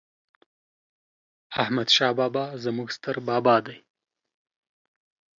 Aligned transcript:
احمد 1.61 1.87
شاه 1.95 2.13
بابا 2.19 2.45
ﺯموږ 2.61 2.89
ستر 2.95 3.15
بابا 3.27 3.55
دي 3.65 3.77